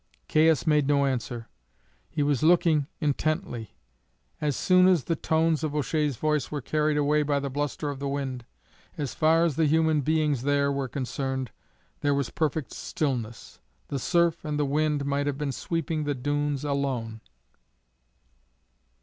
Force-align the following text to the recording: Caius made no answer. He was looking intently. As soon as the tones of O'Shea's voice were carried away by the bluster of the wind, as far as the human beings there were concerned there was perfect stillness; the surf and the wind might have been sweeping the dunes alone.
Caius 0.27 0.65
made 0.65 0.87
no 0.87 1.05
answer. 1.05 1.47
He 2.09 2.23
was 2.23 2.41
looking 2.41 2.87
intently. 2.99 3.75
As 4.41 4.55
soon 4.55 4.87
as 4.87 5.03
the 5.03 5.15
tones 5.15 5.63
of 5.63 5.75
O'Shea's 5.75 6.17
voice 6.17 6.49
were 6.49 6.59
carried 6.59 6.97
away 6.97 7.21
by 7.21 7.39
the 7.39 7.51
bluster 7.51 7.91
of 7.91 7.99
the 7.99 8.07
wind, 8.07 8.43
as 8.97 9.13
far 9.13 9.45
as 9.45 9.57
the 9.57 9.67
human 9.67 10.01
beings 10.01 10.41
there 10.41 10.71
were 10.71 10.87
concerned 10.87 11.51
there 11.99 12.15
was 12.15 12.31
perfect 12.31 12.73
stillness; 12.73 13.59
the 13.89 13.99
surf 13.99 14.43
and 14.43 14.57
the 14.57 14.65
wind 14.65 15.05
might 15.05 15.27
have 15.27 15.37
been 15.37 15.51
sweeping 15.51 16.03
the 16.05 16.15
dunes 16.15 16.63
alone. 16.63 17.21